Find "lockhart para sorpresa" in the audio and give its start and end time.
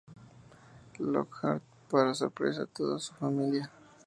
0.97-2.61